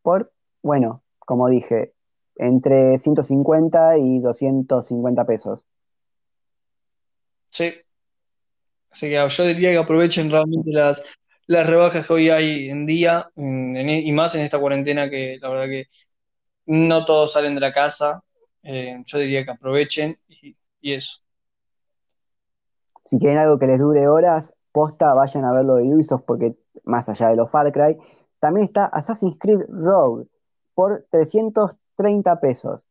por, 0.03 0.33
bueno, 0.63 1.03
como 1.19 1.49
dije, 1.49 1.93
entre 2.37 2.99
150 2.99 3.99
y 3.99 4.21
250 4.21 5.25
pesos. 5.25 5.65
Sí. 7.51 7.73
Así 8.91 9.09
que 9.09 9.27
yo 9.29 9.45
diría 9.45 9.71
que 9.71 9.79
aprovechen 9.79 10.31
realmente 10.31 10.71
las, 10.71 11.03
las 11.53 11.67
rebajas 11.67 12.07
que 12.07 12.13
hoy 12.13 12.31
hay 12.31 12.71
en 12.71 12.87
día, 12.87 13.31
y 13.37 14.13
más 14.13 14.35
en 14.35 14.43
esta 14.45 14.59
cuarentena 14.59 15.11
que 15.11 15.39
la 15.41 15.49
verdad 15.51 15.67
que 15.67 15.87
no 16.67 17.05
todos 17.05 17.33
salen 17.33 17.55
de 17.55 17.61
la 17.61 17.73
casa. 17.73 18.23
Eh, 18.63 19.03
yo 19.07 19.19
diría 19.19 19.45
que 19.45 19.51
aprovechen 19.51 20.19
y, 20.29 20.57
eso. 20.83 21.21
Si 23.05 23.19
quieren 23.19 23.39
algo 23.39 23.59
que 23.59 23.67
les 23.67 23.79
dure 23.79 24.09
horas, 24.09 24.53
posta, 24.73 25.15
vayan 25.15 25.45
a 25.45 25.53
verlo 25.53 25.77
de 25.77 25.85
Ubisoft 25.95 26.23
porque 26.27 26.55
más 26.85 27.09
allá 27.09 27.29
de 27.29 27.37
los 27.37 27.51
Far 27.51 27.71
Cry, 27.73 27.99
también 28.41 28.65
está 28.65 28.87
Assassin's 28.87 29.37
Creed 29.39 29.61
Rogue 29.69 30.27
por 30.75 31.07
330 31.11 32.41
pesos. 32.41 32.87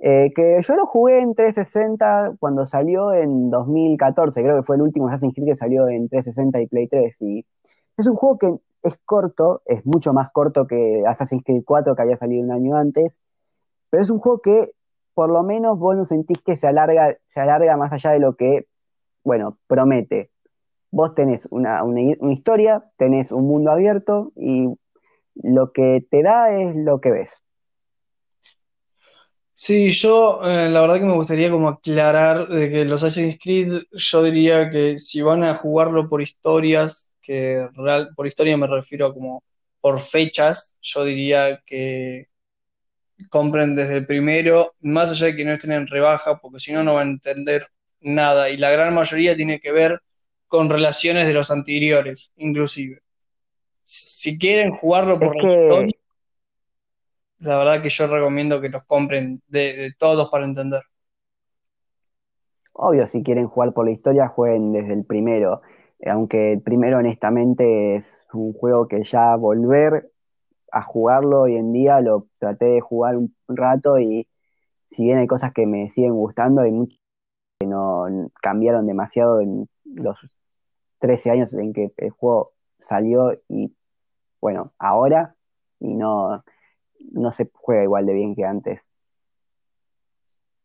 Eh, 0.00 0.32
que 0.34 0.60
yo 0.62 0.74
lo 0.76 0.86
jugué 0.86 1.20
en 1.20 1.34
360 1.34 2.36
cuando 2.38 2.66
salió 2.66 3.12
en 3.12 3.50
2014, 3.50 4.42
creo 4.42 4.56
que 4.56 4.62
fue 4.62 4.76
el 4.76 4.82
último 4.82 5.08
Assassin's 5.08 5.34
Creed 5.34 5.48
que 5.48 5.56
salió 5.56 5.88
en 5.88 6.08
360 6.08 6.60
y 6.62 6.66
Play 6.68 6.88
3. 6.88 7.22
Y 7.22 7.46
es 7.98 8.06
un 8.06 8.16
juego 8.16 8.38
que 8.38 8.54
es 8.82 8.98
corto, 9.04 9.62
es 9.66 9.84
mucho 9.84 10.12
más 10.12 10.30
corto 10.30 10.66
que 10.66 11.02
Assassin's 11.06 11.44
Creed 11.44 11.64
4 11.64 11.94
que 11.94 12.02
había 12.02 12.16
salido 12.16 12.42
un 12.42 12.52
año 12.52 12.76
antes, 12.76 13.20
pero 13.90 14.02
es 14.02 14.10
un 14.10 14.18
juego 14.18 14.40
que 14.40 14.72
por 15.14 15.30
lo 15.30 15.42
menos 15.42 15.78
vos 15.78 15.96
no 15.96 16.04
sentís 16.04 16.38
que 16.42 16.56
se 16.56 16.66
alarga, 16.66 17.16
se 17.34 17.40
alarga 17.40 17.76
más 17.76 17.92
allá 17.92 18.12
de 18.12 18.20
lo 18.20 18.36
que, 18.36 18.66
bueno, 19.24 19.58
promete 19.66 20.30
vos 20.90 21.14
tenés 21.14 21.46
una, 21.50 21.82
historia, 22.32 22.84
tenés 22.96 23.32
un 23.32 23.46
mundo 23.46 23.70
abierto 23.70 24.32
y 24.36 24.68
lo 25.34 25.72
que 25.72 26.04
te 26.10 26.22
da 26.22 26.50
es 26.58 26.74
lo 26.76 27.00
que 27.00 27.10
ves. 27.10 27.42
Sí, 29.52 29.90
yo 29.90 30.40
eh, 30.44 30.68
la 30.68 30.80
verdad 30.80 30.98
que 30.98 31.04
me 31.04 31.16
gustaría 31.16 31.50
como 31.50 31.68
aclarar 31.68 32.48
de 32.48 32.70
que 32.70 32.84
los 32.84 33.02
Assassin's 33.02 33.38
Creed, 33.42 33.82
yo 33.90 34.22
diría 34.22 34.70
que 34.70 34.98
si 34.98 35.20
van 35.20 35.42
a 35.42 35.56
jugarlo 35.56 36.08
por 36.08 36.22
historias, 36.22 37.12
que 37.28 37.68
real, 37.74 38.10
por 38.16 38.26
historia 38.26 38.56
me 38.56 38.66
refiero 38.66 39.06
a 39.06 39.14
como 39.14 39.44
por 39.82 40.00
fechas, 40.00 40.78
yo 40.80 41.04
diría 41.04 41.60
que 41.66 42.28
compren 43.30 43.76
desde 43.76 43.98
el 43.98 44.06
primero, 44.06 44.74
más 44.80 45.10
allá 45.10 45.26
de 45.26 45.36
que 45.36 45.44
no 45.44 45.52
estén 45.52 45.72
en 45.72 45.86
rebaja, 45.86 46.38
porque 46.38 46.58
si 46.60 46.72
no, 46.72 46.82
no 46.82 46.94
van 46.94 47.08
a 47.08 47.12
entender 47.12 47.68
nada. 48.00 48.48
Y 48.50 48.56
la 48.56 48.70
gran 48.70 48.94
mayoría 48.94 49.36
tiene 49.36 49.60
que 49.60 49.72
ver 49.72 50.00
con 50.46 50.70
relaciones 50.70 51.26
de 51.26 51.34
los 51.34 51.50
anteriores, 51.50 52.32
inclusive. 52.36 53.02
Si 53.84 54.38
quieren 54.38 54.72
jugarlo 54.72 55.20
por 55.20 55.36
Es 55.36 55.44
la 55.44 55.52
historia, 55.52 55.94
la 57.40 57.58
verdad 57.58 57.82
que 57.82 57.90
yo 57.90 58.06
recomiendo 58.06 58.60
que 58.60 58.70
los 58.70 58.84
compren 58.86 59.42
de, 59.48 59.76
de 59.76 59.92
todos 59.98 60.30
para 60.30 60.44
entender. 60.44 60.82
obvio, 62.78 63.06
si 63.06 63.22
quieren 63.22 63.48
jugar 63.48 63.74
por 63.74 63.84
la 63.84 63.90
historia, 63.90 64.28
jueguen 64.28 64.72
desde 64.72 64.94
el 64.94 65.04
primero. 65.04 65.60
Aunque 66.06 66.60
primero, 66.64 66.98
honestamente, 66.98 67.96
es 67.96 68.18
un 68.32 68.52
juego 68.52 68.86
que 68.86 69.02
ya 69.02 69.34
volver 69.36 70.10
a 70.70 70.82
jugarlo 70.82 71.42
hoy 71.42 71.56
en 71.56 71.72
día 71.72 72.00
lo 72.00 72.26
traté 72.38 72.66
de 72.66 72.80
jugar 72.80 73.16
un 73.16 73.34
rato 73.48 73.98
y 73.98 74.28
si 74.84 75.04
bien 75.04 75.18
hay 75.18 75.26
cosas 75.26 75.52
que 75.52 75.66
me 75.66 75.90
siguen 75.90 76.14
gustando, 76.14 76.62
hay 76.62 76.72
muchas 76.72 76.98
que 77.58 77.66
no 77.66 78.06
cambiaron 78.40 78.86
demasiado 78.86 79.40
en 79.40 79.68
los 79.84 80.18
13 81.00 81.30
años 81.30 81.54
en 81.54 81.72
que 81.72 81.92
el 81.96 82.10
juego 82.10 82.52
salió 82.78 83.32
y 83.48 83.74
bueno, 84.40 84.72
ahora 84.78 85.34
y 85.80 85.94
no, 85.94 86.44
no 87.12 87.32
se 87.32 87.50
juega 87.52 87.82
igual 87.82 88.06
de 88.06 88.14
bien 88.14 88.34
que 88.34 88.44
antes. 88.44 88.90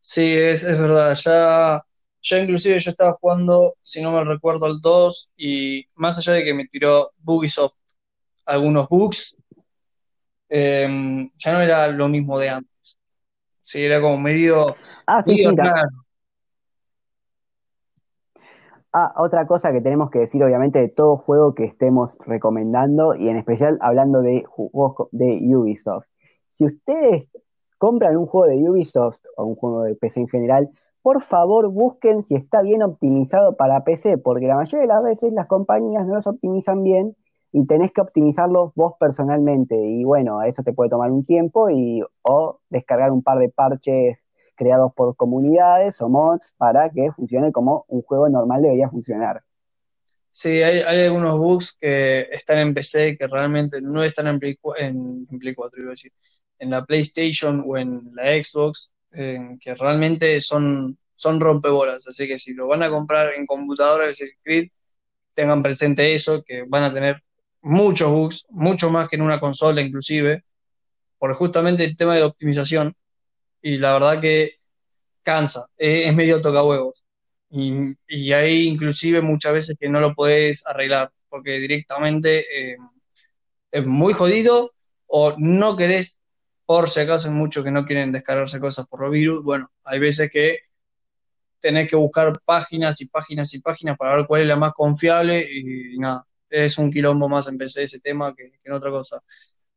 Sí, 0.00 0.36
es, 0.36 0.64
es 0.64 0.78
verdad, 0.78 1.14
ya, 1.14 1.84
ya 2.24 2.38
inclusive 2.38 2.78
yo 2.78 2.90
estaba 2.90 3.12
jugando, 3.20 3.76
si 3.82 4.00
no 4.00 4.10
me 4.10 4.24
recuerdo, 4.24 4.66
el 4.66 4.80
2 4.80 5.32
y 5.36 5.86
más 5.94 6.18
allá 6.18 6.32
de 6.32 6.44
que 6.44 6.54
me 6.54 6.66
tiró 6.66 7.10
Ubisoft 7.24 7.74
algunos 8.46 8.88
bugs, 8.88 9.36
eh, 10.48 11.28
ya 11.36 11.52
no 11.52 11.60
era 11.60 11.88
lo 11.88 12.08
mismo 12.08 12.38
de 12.38 12.48
antes. 12.48 13.00
Sí, 13.62 13.84
era 13.84 14.00
como 14.00 14.18
medio, 14.18 14.74
Ah, 15.06 15.22
sí, 15.22 15.32
medio 15.32 15.50
sí, 15.50 15.56
raro. 15.56 15.88
Ah, 18.92 19.12
otra 19.18 19.46
cosa 19.46 19.72
que 19.72 19.80
tenemos 19.80 20.10
que 20.10 20.20
decir, 20.20 20.42
obviamente, 20.42 20.78
de 20.78 20.88
todo 20.88 21.16
juego 21.16 21.54
que 21.54 21.64
estemos 21.64 22.16
recomendando 22.24 23.14
y 23.16 23.28
en 23.28 23.36
especial 23.36 23.76
hablando 23.80 24.22
de 24.22 24.44
juegos 24.44 25.08
de 25.10 25.40
Ubisoft. 25.54 26.06
Si 26.46 26.64
ustedes 26.64 27.28
compran 27.76 28.16
un 28.16 28.26
juego 28.26 28.46
de 28.46 28.70
Ubisoft 28.70 29.20
o 29.36 29.44
un 29.44 29.56
juego 29.56 29.82
de 29.82 29.96
PC 29.96 30.20
en 30.20 30.28
general, 30.28 30.70
por 31.04 31.22
favor 31.22 31.68
busquen 31.68 32.24
si 32.24 32.34
está 32.34 32.62
bien 32.62 32.82
optimizado 32.82 33.58
para 33.58 33.84
PC, 33.84 34.16
porque 34.16 34.46
la 34.46 34.56
mayoría 34.56 34.80
de 34.80 34.88
las 34.88 35.02
veces 35.02 35.34
las 35.34 35.46
compañías 35.46 36.06
no 36.06 36.14
los 36.14 36.26
optimizan 36.26 36.82
bien 36.82 37.14
y 37.52 37.66
tenés 37.66 37.92
que 37.92 38.00
optimizarlos 38.00 38.72
vos 38.74 38.94
personalmente. 38.98 39.76
Y 39.76 40.04
bueno, 40.04 40.42
eso 40.42 40.62
te 40.62 40.72
puede 40.72 40.88
tomar 40.88 41.10
un 41.10 41.22
tiempo 41.22 41.68
y 41.68 42.02
o 42.22 42.58
descargar 42.70 43.12
un 43.12 43.22
par 43.22 43.38
de 43.38 43.50
parches 43.50 44.26
creados 44.54 44.94
por 44.94 45.14
comunidades 45.14 46.00
o 46.00 46.08
mods 46.08 46.54
para 46.56 46.88
que 46.88 47.12
funcione 47.12 47.52
como 47.52 47.84
un 47.88 48.00
juego 48.00 48.30
normal 48.30 48.62
debería 48.62 48.88
funcionar. 48.88 49.42
Sí, 50.30 50.62
hay, 50.62 51.04
algunos 51.04 51.38
bugs 51.38 51.76
que 51.78 52.28
están 52.32 52.60
en 52.60 52.72
PC 52.72 53.18
que 53.18 53.26
realmente 53.26 53.82
no 53.82 54.02
están 54.02 54.26
en 54.28 54.38
Play, 54.38 54.58
en 54.78 55.26
Play 55.38 55.54
4, 55.54 55.82
iba 55.82 55.90
a 55.90 55.92
decir, 55.92 56.12
en 56.58 56.70
la 56.70 56.82
PlayStation 56.82 57.62
o 57.66 57.76
en 57.76 58.10
la 58.14 58.42
Xbox, 58.42 58.93
que 59.14 59.74
realmente 59.74 60.40
son, 60.40 60.98
son 61.14 61.40
rompebolas. 61.40 62.06
Así 62.08 62.26
que 62.26 62.38
si 62.38 62.54
lo 62.54 62.66
van 62.66 62.82
a 62.82 62.90
comprar 62.90 63.34
en 63.34 63.46
computadora, 63.46 64.06
el 64.08 64.72
tengan 65.34 65.62
presente 65.62 66.14
eso, 66.14 66.42
que 66.44 66.64
van 66.66 66.84
a 66.84 66.94
tener 66.94 67.22
muchos 67.62 68.10
bugs, 68.10 68.46
mucho 68.50 68.90
más 68.90 69.08
que 69.08 69.16
en 69.16 69.22
una 69.22 69.40
consola 69.40 69.80
inclusive, 69.80 70.44
por 71.18 71.34
justamente 71.34 71.84
el 71.84 71.96
tema 71.96 72.16
de 72.16 72.22
optimización. 72.22 72.94
Y 73.62 73.78
la 73.78 73.94
verdad 73.94 74.20
que 74.20 74.56
cansa, 75.22 75.66
es 75.76 76.14
medio 76.14 76.42
tocahuevos. 76.42 77.04
Y, 77.50 77.72
y 78.08 78.32
hay 78.32 78.64
inclusive 78.68 79.20
muchas 79.22 79.52
veces 79.52 79.76
que 79.78 79.88
no 79.88 80.00
lo 80.00 80.14
podés 80.14 80.66
arreglar, 80.66 81.12
porque 81.28 81.58
directamente 81.58 82.40
eh, 82.40 82.76
es 83.70 83.86
muy 83.86 84.12
jodido 84.12 84.70
o 85.06 85.34
no 85.38 85.76
querés, 85.76 86.23
por 86.66 86.88
si 86.88 87.00
acaso 87.00 87.28
hay 87.28 87.34
muchos 87.34 87.64
que 87.64 87.70
no 87.70 87.84
quieren 87.84 88.12
descargarse 88.12 88.60
cosas 88.60 88.86
por 88.86 89.00
los 89.00 89.10
virus, 89.10 89.42
bueno, 89.42 89.70
hay 89.84 89.98
veces 89.98 90.30
que 90.30 90.58
tenés 91.60 91.88
que 91.88 91.96
buscar 91.96 92.32
páginas 92.44 93.00
y 93.00 93.08
páginas 93.08 93.52
y 93.54 93.60
páginas 93.60 93.96
para 93.96 94.16
ver 94.16 94.26
cuál 94.26 94.42
es 94.42 94.48
la 94.48 94.56
más 94.56 94.74
confiable 94.74 95.46
y, 95.50 95.98
nada, 95.98 96.26
es 96.50 96.78
un 96.78 96.90
quilombo 96.90 97.28
más 97.28 97.48
en 97.48 97.58
PC 97.58 97.84
ese 97.84 98.00
tema 98.00 98.34
que, 98.34 98.50
que 98.50 98.60
en 98.64 98.72
otra 98.72 98.90
cosa. 98.90 99.22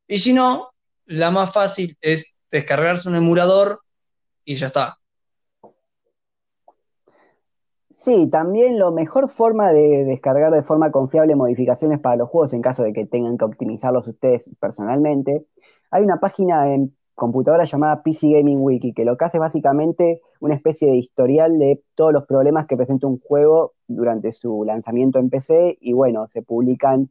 Y 0.08 0.18
si 0.18 0.34
no, 0.34 0.70
la 1.06 1.32
más 1.32 1.54
fácil 1.54 1.98
es 2.02 2.36
descargarse 2.52 3.10
un 3.10 3.16
emulador 3.16 3.80
y 4.44 4.56
ya 4.56 4.68
está. 4.68 4.98
Sí, 7.98 8.30
también 8.30 8.78
la 8.78 8.92
mejor 8.92 9.28
forma 9.28 9.72
de 9.72 10.06
descargar 10.06 10.54
de 10.54 10.62
forma 10.62 10.92
confiable 10.92 11.36
modificaciones 11.36 12.00
para 12.00 12.16
los 12.16 12.30
juegos 12.30 12.54
en 12.54 12.62
caso 12.62 12.84
de 12.84 12.94
que 12.94 13.08
tengan 13.08 13.40
que 13.40 13.46
optimizarlos 13.46 14.08
ustedes 14.08 14.52
personalmente. 14.60 15.48
Hay 15.92 16.04
una 16.04 16.20
página 16.20 16.74
en 16.74 16.96
computadora 17.16 17.64
llamada 17.64 18.04
PC 18.04 18.30
Gaming 18.30 18.60
Wiki 18.62 18.94
que 18.94 19.06
lo 19.06 19.18
que 19.18 19.26
hace 19.26 19.38
es 19.38 19.42
básicamente 19.42 20.22
una 20.40 20.54
especie 20.54 20.90
de 20.90 20.98
historial 20.98 21.58
de 21.58 21.82
todos 21.96 22.14
los 22.14 22.26
problemas 22.26 22.68
que 22.68 22.78
presenta 22.78 23.08
un 23.08 23.20
juego 23.20 23.74
durante 23.88 24.32
su 24.34 24.64
lanzamiento 24.66 25.18
en 25.18 25.30
PC 25.30 25.78
y 25.82 25.94
bueno, 25.94 26.28
se 26.30 26.44
publican 26.44 27.10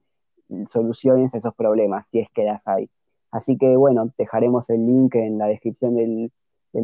soluciones 0.70 1.34
a 1.34 1.38
esos 1.38 1.54
problemas 1.54 2.08
si 2.08 2.20
es 2.20 2.30
que 2.30 2.44
las 2.44 2.68
hay. 2.68 2.88
Así 3.30 3.56
que 3.56 3.76
bueno, 3.76 4.12
dejaremos 4.16 4.70
el 4.70 4.86
link 4.86 5.14
en 5.16 5.38
la 5.38 5.46
descripción 5.46 5.96
del, 5.96 6.30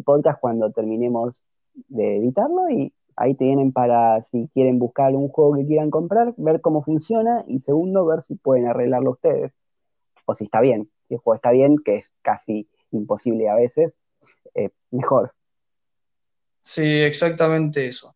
podcast 0.04 0.40
cuando 0.40 0.70
terminemos 0.70 1.44
de 1.88 2.16
editarlo 2.16 2.70
y 2.70 2.94
ahí 3.14 3.34
tienen 3.34 3.72
para 3.72 4.22
si 4.22 4.48
quieren 4.54 4.78
buscar 4.78 5.14
un 5.14 5.28
juego 5.28 5.54
que 5.54 5.66
quieran 5.66 5.90
comprar, 5.90 6.32
ver 6.38 6.62
cómo 6.62 6.82
funciona 6.82 7.44
y 7.46 7.60
segundo, 7.60 8.06
ver 8.06 8.22
si 8.22 8.34
pueden 8.34 8.66
arreglarlo 8.66 9.10
ustedes 9.12 9.52
o 10.24 10.34
si 10.34 10.44
está 10.44 10.60
bien. 10.62 10.88
Si 11.12 11.16
el 11.16 11.20
juego 11.20 11.34
está 11.34 11.50
bien, 11.50 11.76
que 11.84 11.96
es 11.96 12.10
casi 12.22 12.66
imposible 12.90 13.50
a 13.50 13.54
veces, 13.54 13.98
eh, 14.54 14.70
mejor. 14.90 15.34
Sí, 16.62 17.02
exactamente 17.02 17.86
eso. 17.86 18.14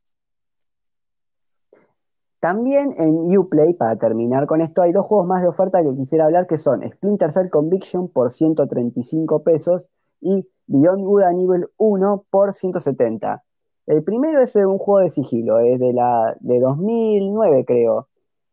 También 2.41 2.95
en 2.97 3.37
Uplay, 3.37 3.75
para 3.75 3.97
terminar 3.97 4.47
con 4.47 4.63
esto, 4.63 4.81
hay 4.81 4.93
dos 4.93 5.05
juegos 5.05 5.27
más 5.27 5.43
de 5.43 5.49
oferta 5.49 5.83
que 5.83 5.95
quisiera 5.95 6.25
hablar 6.25 6.47
que 6.47 6.57
son 6.57 6.83
Splinter 6.83 7.33
Cell 7.33 7.51
Conviction 7.51 8.09
por 8.09 8.33
135 8.33 9.43
pesos 9.43 9.87
y 10.23 10.49
Beyond 10.67 11.05
Good 11.05 11.23
and 11.23 11.41
Evil 11.43 11.69
1 11.77 12.25
por 12.31 12.55
170. 12.55 13.43
El 13.87 14.03
primero 14.05 14.41
es 14.41 14.57
un 14.57 14.79
juego 14.79 15.01
de 15.01 15.11
sigilo, 15.11 15.59
es 15.59 15.79
de, 15.79 15.93
la, 15.93 16.35
de 16.41 16.61
2009 16.61 17.65
creo. 17.67 18.09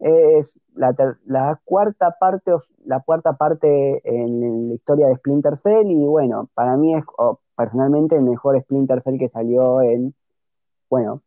Es 0.06 0.60
la, 0.76 1.60
cuarta 1.64 2.18
parte, 2.20 2.52
la 2.84 3.00
cuarta 3.00 3.34
parte 3.34 4.02
en 4.04 4.68
la 4.68 4.74
historia 4.74 5.08
de 5.08 5.16
Splinter 5.16 5.56
Cell 5.58 5.88
y 5.88 6.06
bueno, 6.06 6.50
para 6.54 6.76
mí 6.76 6.94
es 6.94 7.06
personalmente 7.56 8.18
el 8.18 8.24
mejor 8.24 8.60
Splinter 8.62 9.02
Cell 9.02 9.18
que 9.18 9.30
salió 9.30 9.82
en, 9.82 10.14
bueno, 10.90 11.22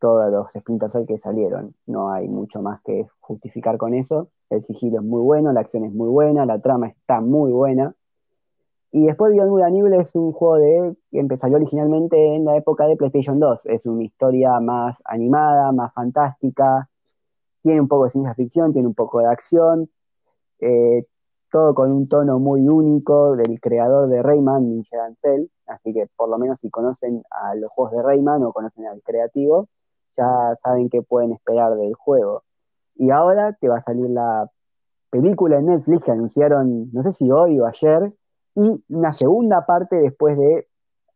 todos 0.00 0.28
los 0.32 0.52
Splinter 0.52 0.90
Cell 0.90 1.06
que 1.06 1.18
salieron. 1.18 1.74
No 1.86 2.10
hay 2.10 2.26
mucho 2.28 2.62
más 2.62 2.80
que 2.82 3.06
justificar 3.20 3.78
con 3.78 3.94
eso. 3.94 4.28
El 4.50 4.62
sigilo 4.64 4.98
es 4.98 5.04
muy 5.04 5.22
bueno, 5.22 5.52
la 5.52 5.60
acción 5.60 5.84
es 5.84 5.92
muy 5.92 6.08
buena, 6.08 6.46
la 6.46 6.60
trama 6.60 6.88
está 6.88 7.20
muy 7.20 7.52
buena. 7.52 7.94
Y 8.90 9.06
después 9.06 9.32
Beyond 9.32 9.82
Good 9.82 10.00
es 10.00 10.14
un 10.14 10.32
juego 10.32 10.56
de, 10.56 10.96
que 11.10 11.20
empezó 11.20 11.46
originalmente 11.46 12.34
en 12.34 12.44
la 12.44 12.56
época 12.56 12.86
de 12.86 12.96
PlayStation 12.96 13.38
2. 13.38 13.66
Es 13.66 13.84
una 13.84 14.02
historia 14.02 14.58
más 14.60 14.98
animada, 15.04 15.72
más 15.72 15.92
fantástica. 15.92 16.88
Tiene 17.68 17.82
un 17.82 17.88
poco 17.88 18.04
de 18.04 18.10
ciencia 18.10 18.32
ficción, 18.32 18.72
tiene 18.72 18.88
un 18.88 18.94
poco 18.94 19.20
de 19.20 19.26
acción. 19.26 19.90
eh, 20.60 21.04
todo 21.50 21.74
con 21.74 21.92
un 21.92 22.08
tono 22.08 22.38
muy 22.38 22.66
único 22.66 23.36
del 23.36 23.60
creador 23.60 24.08
de 24.08 24.22
Rayman, 24.22 24.70
Ninja 24.70 25.04
Ansel. 25.04 25.50
Así 25.66 25.92
que 25.92 26.06
por 26.16 26.30
lo 26.30 26.38
menos 26.38 26.60
si 26.60 26.70
conocen 26.70 27.22
a 27.30 27.54
los 27.56 27.70
juegos 27.70 27.92
de 27.92 28.02
Rayman 28.02 28.42
o 28.42 28.54
conocen 28.54 28.86
al 28.86 29.02
creativo, 29.02 29.68
ya 30.16 30.56
saben 30.62 30.88
qué 30.88 31.02
pueden 31.02 31.32
esperar 31.32 31.76
del 31.76 31.92
juego. 31.92 32.42
Y 32.94 33.10
ahora 33.10 33.54
que 33.60 33.68
va 33.68 33.76
a 33.76 33.80
salir 33.82 34.08
la 34.08 34.50
película 35.10 35.58
en 35.58 35.66
Netflix 35.66 36.04
que 36.04 36.12
anunciaron, 36.12 36.90
no 36.92 37.02
sé 37.02 37.12
si 37.12 37.30
hoy 37.30 37.60
o 37.60 37.66
ayer, 37.66 38.14
y 38.54 38.82
una 38.88 39.12
segunda 39.12 39.66
parte 39.66 39.96
después 39.96 40.38
de 40.38 40.68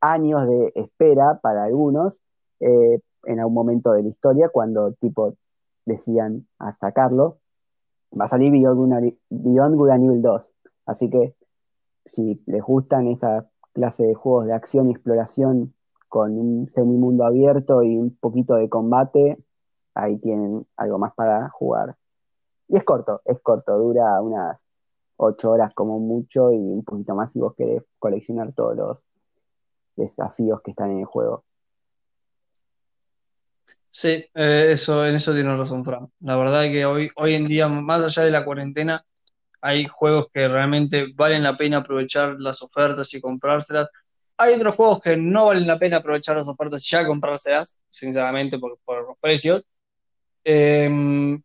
años 0.02 0.46
de 0.46 0.70
espera 0.74 1.40
para 1.42 1.64
algunos, 1.64 2.20
eh, 2.60 3.00
en 3.24 3.40
algún 3.40 3.54
momento 3.54 3.92
de 3.92 4.02
la 4.02 4.10
historia, 4.10 4.50
cuando 4.50 4.92
tipo 5.00 5.34
decían 5.86 6.46
a 6.58 6.72
sacarlo, 6.72 7.38
va 8.18 8.26
a 8.26 8.28
salir 8.28 8.52
Beyond 8.52 8.76
Good 8.76 9.90
and 9.90 9.90
and 9.90 10.04
Evil 10.04 10.22
2. 10.22 10.54
Así 10.86 11.10
que 11.10 11.34
si 12.06 12.42
les 12.46 12.62
gustan 12.62 13.06
esa 13.06 13.48
clase 13.72 14.04
de 14.04 14.14
juegos 14.14 14.46
de 14.46 14.52
acción 14.52 14.88
y 14.88 14.92
exploración 14.92 15.74
con 16.08 16.38
un 16.38 16.70
semimundo 16.70 17.24
abierto 17.24 17.82
y 17.82 17.96
un 17.96 18.14
poquito 18.16 18.56
de 18.56 18.68
combate, 18.68 19.38
ahí 19.94 20.18
tienen 20.18 20.66
algo 20.76 20.98
más 20.98 21.14
para 21.14 21.48
jugar. 21.48 21.96
Y 22.68 22.76
es 22.76 22.84
corto, 22.84 23.22
es 23.24 23.40
corto, 23.40 23.78
dura 23.78 24.20
unas 24.20 24.66
8 25.16 25.50
horas 25.50 25.74
como 25.74 25.98
mucho 25.98 26.52
y 26.52 26.56
un 26.56 26.84
poquito 26.84 27.14
más 27.14 27.32
si 27.32 27.40
vos 27.40 27.54
querés 27.54 27.82
coleccionar 27.98 28.52
todos 28.52 28.76
los 28.76 29.02
desafíos 29.96 30.62
que 30.62 30.72
están 30.72 30.90
en 30.90 31.00
el 31.00 31.04
juego. 31.04 31.44
Sí, 33.94 34.24
eh, 34.34 34.68
eso, 34.72 35.04
en 35.06 35.16
eso 35.16 35.34
tiene 35.34 35.54
razón, 35.54 35.84
Fran. 35.84 36.10
La 36.20 36.36
verdad 36.36 36.64
es 36.64 36.72
que 36.72 36.86
hoy, 36.86 37.10
hoy 37.16 37.34
en 37.34 37.44
día, 37.44 37.68
más 37.68 38.00
allá 38.02 38.24
de 38.24 38.30
la 38.30 38.44
cuarentena, 38.44 38.98
hay 39.62 39.86
juegos 39.86 40.28
que 40.32 40.48
realmente 40.48 41.08
valen 41.14 41.42
la 41.44 41.56
pena 41.58 41.78
aprovechar 41.78 42.36
las 42.40 42.62
ofertas 42.62 43.12
y 43.14 43.20
comprárselas. 43.20 43.88
Hay 44.38 44.54
otros 44.54 44.76
juegos 44.76 45.02
que 45.02 45.16
no 45.16 45.46
valen 45.46 45.66
la 45.68 45.78
pena 45.78 45.98
aprovechar 45.98 46.36
las 46.36 46.48
ofertas 46.48 46.86
y 46.86 46.90
ya 46.90 47.06
comprárselas, 47.06 47.78
sinceramente, 47.90 48.58
por, 48.58 48.78
por 48.84 49.06
los 49.08 49.18
precios. 49.20 49.68
Em, 50.44 51.42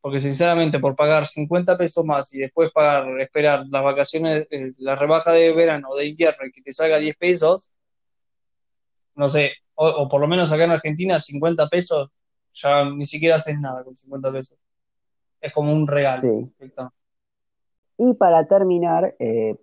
porque 0.00 0.20
sinceramente, 0.20 0.80
por 0.80 0.96
pagar 0.96 1.26
50 1.26 1.76
pesos 1.78 2.04
más 2.04 2.34
y 2.34 2.40
después 2.40 2.72
pagar, 2.72 3.20
esperar 3.20 3.66
las 3.70 3.82
vacaciones, 3.84 4.48
eh, 4.50 4.72
la 4.78 4.96
rebaja 4.96 5.32
de 5.32 5.52
verano 5.54 5.88
o 5.90 5.96
de 5.96 6.06
invierno 6.08 6.46
y 6.46 6.52
que 6.52 6.62
te 6.62 6.72
salga 6.74 6.98
10 6.98 7.16
pesos, 7.16 7.72
no 9.14 9.28
sé, 9.28 9.52
o, 9.76 10.08
por 10.08 10.20
lo 10.20 10.28
menos 10.28 10.52
acá 10.52 10.64
en 10.64 10.70
Argentina, 10.72 11.20
50 11.20 11.68
pesos, 11.68 12.10
ya 12.52 12.84
ni 12.84 13.04
siquiera 13.04 13.36
haces 13.36 13.58
nada 13.60 13.84
con 13.84 13.94
50 13.94 14.32
pesos. 14.32 14.58
Es 15.40 15.52
como 15.52 15.72
un 15.72 15.86
regalo. 15.86 16.22
Sí. 16.22 16.52
Y 17.98 18.14
para 18.14 18.46
terminar, 18.46 19.14
eh, 19.18 19.56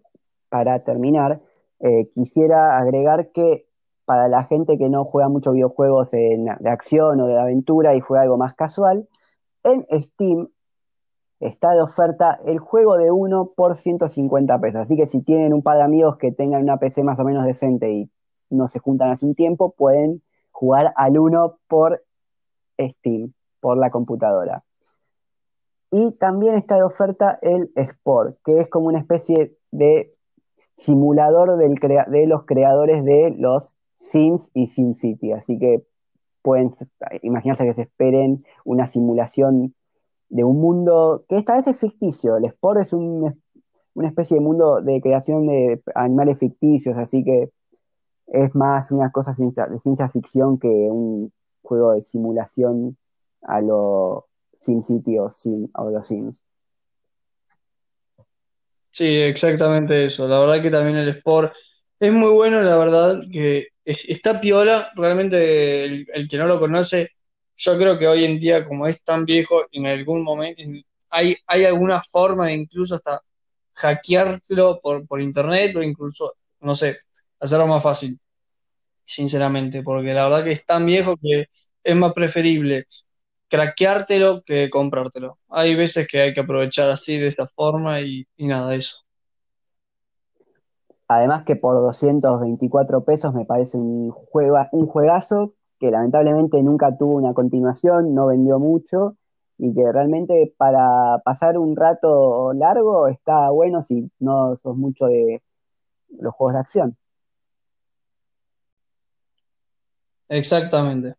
para 0.49 0.83
terminar, 0.83 1.41
eh, 1.79 2.09
quisiera 2.13 2.77
agregar 2.77 3.31
que 3.31 3.67
para 4.05 4.27
la 4.27 4.45
gente 4.45 4.77
que 4.77 4.89
no 4.89 5.05
juega 5.05 5.29
mucho 5.29 5.53
videojuegos 5.53 6.11
de 6.11 6.69
acción 6.69 7.21
o 7.21 7.27
de 7.27 7.39
aventura 7.39 7.95
y 7.95 8.01
juega 8.01 8.23
algo 8.23 8.37
más 8.37 8.53
casual, 8.53 9.07
en 9.63 9.85
Steam 9.89 10.49
está 11.39 11.73
de 11.73 11.81
oferta 11.81 12.39
el 12.45 12.59
juego 12.59 12.97
de 12.97 13.11
uno 13.11 13.51
por 13.55 13.75
150 13.75 14.59
pesos. 14.59 14.81
Así 14.81 14.95
que 14.95 15.05
si 15.05 15.21
tienen 15.21 15.53
un 15.53 15.61
par 15.61 15.77
de 15.77 15.83
amigos 15.83 16.17
que 16.17 16.31
tengan 16.31 16.63
una 16.63 16.77
PC 16.77 17.03
más 17.03 17.19
o 17.19 17.23
menos 17.23 17.45
decente 17.45 17.91
y 17.91 18.09
no 18.53 18.67
se 18.67 18.79
juntan 18.79 19.11
hace 19.11 19.25
un 19.25 19.35
tiempo, 19.35 19.71
pueden 19.71 20.21
jugar 20.51 20.93
al 20.95 21.17
1 21.17 21.57
por 21.67 22.03
Steam, 22.79 23.33
por 23.59 23.77
la 23.77 23.89
computadora. 23.89 24.63
Y 25.91 26.13
también 26.13 26.55
está 26.55 26.75
de 26.75 26.83
oferta 26.83 27.37
el 27.41 27.71
Sport, 27.75 28.37
que 28.43 28.59
es 28.59 28.69
como 28.69 28.87
una 28.87 28.99
especie 28.99 29.55
de 29.71 30.13
simulador 30.75 31.57
de 31.57 32.27
los 32.27 32.45
creadores 32.45 33.05
de 33.05 33.35
los 33.37 33.75
Sims 33.93 34.49
y 34.55 34.67
SimCity. 34.67 35.33
Así 35.33 35.59
que 35.59 35.83
pueden 36.41 36.71
imaginarse 37.21 37.63
que 37.65 37.75
se 37.75 37.83
esperen 37.83 38.43
una 38.65 38.87
simulación 38.87 39.75
de 40.29 40.43
un 40.43 40.59
mundo 40.59 41.25
que 41.29 41.37
esta 41.37 41.57
vez 41.57 41.67
es 41.67 41.79
ficticio. 41.79 42.37
El 42.37 42.45
Sport 42.45 42.79
es 42.79 42.91
una 42.91 43.35
especie 44.07 44.37
de 44.37 44.43
mundo 44.43 44.81
de 44.81 44.99
creación 44.99 45.45
de 45.45 45.81
animales 45.93 46.39
ficticios, 46.39 46.97
así 46.97 47.23
que 47.23 47.51
es 48.27 48.55
más 48.55 48.91
una 48.91 49.11
cosa 49.11 49.33
de 49.33 49.79
ciencia 49.79 50.09
ficción 50.09 50.59
que 50.59 50.67
un 50.67 51.31
juego 51.61 51.93
de 51.93 52.01
simulación 52.01 52.97
a 53.41 53.61
los 53.61 54.23
SimCity 54.59 55.17
o, 55.19 55.29
Sim, 55.29 55.67
o 55.75 55.89
los 55.89 56.07
Sims. 56.07 56.45
Sí, 58.89 59.07
exactamente 59.17 60.05
eso. 60.05 60.27
La 60.27 60.39
verdad 60.39 60.61
que 60.61 60.69
también 60.69 60.97
el 60.97 61.09
Sport 61.09 61.53
es 61.99 62.13
muy 62.13 62.29
bueno, 62.31 62.61
la 62.61 62.77
verdad 62.77 63.19
que 63.31 63.69
está 63.83 64.39
piola. 64.39 64.91
Realmente 64.95 65.85
el, 65.85 66.27
que 66.29 66.37
no 66.37 66.45
lo 66.45 66.59
conoce, 66.59 67.09
yo 67.57 67.77
creo 67.77 67.97
que 67.97 68.07
hoy 68.07 68.25
en 68.25 68.39
día, 68.39 68.65
como 68.65 68.87
es 68.87 69.03
tan 69.03 69.25
viejo, 69.25 69.63
en 69.71 69.87
algún 69.87 70.23
momento 70.23 70.61
hay, 71.09 71.35
hay 71.47 71.65
alguna 71.65 72.01
forma 72.03 72.47
de 72.47 72.53
incluso 72.53 72.95
hasta 72.95 73.21
hackearlo 73.73 74.79
por, 74.81 75.07
por 75.07 75.21
internet 75.21 75.75
o 75.75 75.81
incluso, 75.83 76.35
no 76.61 76.75
sé, 76.75 76.99
hacerlo 77.43 77.67
más 77.67 77.83
fácil 77.83 78.19
sinceramente, 79.05 79.83
porque 79.83 80.13
la 80.13 80.23
verdad 80.25 80.43
que 80.43 80.53
es 80.53 80.65
tan 80.65 80.85
viejo 80.85 81.15
que 81.17 81.45
es 81.83 81.95
más 81.95 82.13
preferible 82.13 82.85
craqueártelo 83.49 84.41
que 84.43 84.69
comprártelo. 84.69 85.37
Hay 85.49 85.75
veces 85.75 86.07
que 86.07 86.21
hay 86.21 86.33
que 86.33 86.39
aprovechar 86.39 86.89
así 86.89 87.19
de 87.19 87.27
esta 87.27 87.47
forma 87.47 88.01
y, 88.01 88.25
nada, 88.39 88.73
eso. 88.73 88.97
Además 91.07 91.43
que 91.45 91.55
por 91.55 91.75
224 91.75 93.03
pesos 93.03 93.33
me 93.35 93.45
parece 93.45 93.77
un, 93.77 94.09
juego, 94.09 94.57
un 94.71 94.87
juegazo 94.87 95.53
que 95.79 95.91
lamentablemente 95.91 96.63
nunca 96.63 96.97
tuvo 96.97 97.15
una 97.15 97.35
continuación, 97.35 98.15
no 98.15 98.27
vendió 98.27 98.57
mucho 98.57 99.17
y 99.59 99.71
que 99.75 99.91
realmente 99.91 100.51
para 100.57 101.19
pasar 101.23 101.59
un 101.59 101.75
rato 101.75 102.53
largo 102.53 103.07
está 103.07 103.51
bueno 103.51 103.83
si 103.83 104.09
no 104.17 104.57
sos 104.57 104.75
mucho 104.75 105.05
de 105.05 105.43
los 106.09 106.33
juegos 106.33 106.55
de 106.55 106.59
acción. 106.59 106.97
Exactamente. 110.33 111.13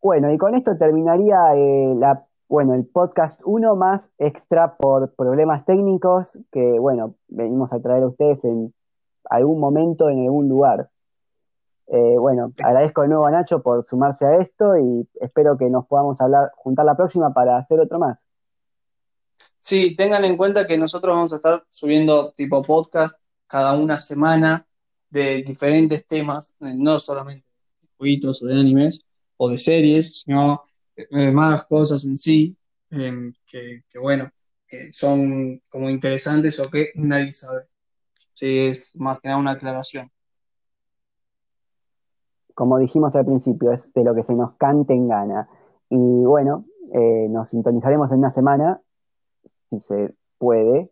Bueno, 0.00 0.32
y 0.32 0.38
con 0.38 0.54
esto 0.54 0.76
terminaría 0.78 1.36
eh, 1.56 1.94
la, 1.96 2.24
bueno, 2.48 2.74
el 2.74 2.86
podcast 2.86 3.40
uno 3.44 3.74
más 3.74 4.08
extra 4.18 4.76
por 4.76 5.12
problemas 5.16 5.64
técnicos 5.64 6.38
que, 6.52 6.78
bueno, 6.78 7.16
venimos 7.26 7.72
a 7.72 7.80
traer 7.80 8.04
a 8.04 8.06
ustedes 8.06 8.44
en 8.44 8.72
algún 9.28 9.58
momento, 9.58 10.08
en 10.08 10.20
algún 10.20 10.48
lugar. 10.48 10.88
Eh, 11.88 12.18
bueno, 12.18 12.52
agradezco 12.62 13.02
de 13.02 13.08
nuevo 13.08 13.26
a 13.26 13.32
Nacho 13.32 13.62
por 13.62 13.84
sumarse 13.84 14.24
a 14.24 14.36
esto 14.36 14.76
y 14.76 15.08
espero 15.20 15.58
que 15.58 15.68
nos 15.68 15.86
podamos 15.86 16.20
hablar, 16.20 16.52
juntar 16.54 16.84
la 16.86 16.96
próxima 16.96 17.34
para 17.34 17.58
hacer 17.58 17.80
otro 17.80 17.98
más. 17.98 18.24
Sí, 19.58 19.96
tengan 19.96 20.24
en 20.24 20.36
cuenta 20.36 20.68
que 20.68 20.78
nosotros 20.78 21.12
vamos 21.12 21.32
a 21.32 21.36
estar 21.36 21.64
subiendo 21.68 22.30
tipo 22.30 22.62
podcast 22.62 23.20
cada 23.48 23.74
una 23.74 23.98
semana 23.98 24.64
de 25.10 25.42
diferentes 25.42 26.06
temas, 26.06 26.56
eh, 26.60 26.74
no 26.74 26.98
solamente 26.98 27.46
de 27.82 27.88
jueguitos 27.96 28.42
o 28.42 28.46
de 28.46 28.60
animes 28.60 29.04
o 29.36 29.50
de 29.50 29.58
series, 29.58 30.20
sino 30.20 30.62
de 30.96 31.30
más 31.30 31.64
cosas 31.66 32.04
en 32.04 32.16
sí, 32.16 32.56
em, 32.90 33.34
que, 33.46 33.82
bueno, 34.00 34.30
que 34.66 34.92
son 34.92 35.60
como 35.68 35.90
interesantes 35.90 36.58
o 36.60 36.70
que 36.70 36.90
nadie 36.94 37.32
sabe. 37.32 37.66
Sí, 38.32 38.58
es 38.58 38.96
más 38.96 39.20
que 39.20 39.28
nada 39.28 39.40
una 39.40 39.52
aclaración. 39.52 40.10
Como 42.54 42.78
dijimos 42.78 43.14
al 43.16 43.26
principio, 43.26 43.72
es 43.72 43.92
de 43.92 44.04
lo 44.04 44.14
que 44.14 44.22
se 44.22 44.34
nos 44.34 44.54
cante 44.56 44.94
en 44.94 45.08
gana. 45.08 45.48
Y 45.90 45.98
bueno, 45.98 46.64
eh, 46.94 47.26
nos 47.28 47.50
sintonizaremos 47.50 48.10
en 48.12 48.18
una 48.18 48.30
semana, 48.30 48.80
si 49.68 49.80
se 49.80 50.14
puede. 50.38 50.90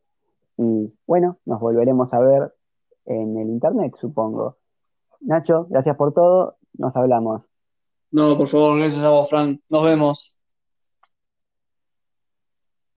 Y 0.59 0.93
bueno, 1.07 1.39
nos 1.47 1.61
volveremos 1.61 2.13
a 2.13 2.21
ver 2.21 2.55
en 3.07 3.37
el 3.39 3.49
internet, 3.49 3.95
supongo. 4.01 4.59
Nacho, 5.21 5.67
gracias 5.71 5.97
por 5.97 6.13
todo, 6.13 6.57
nos 6.75 6.95
hablamos. 6.97 7.49
No, 8.11 8.37
por 8.37 8.49
favor, 8.49 8.79
gracias 8.79 9.05
a 9.05 9.11
vos, 9.11 9.29
Fran. 9.29 9.61
Nos 9.69 9.85
vemos. 9.85 10.39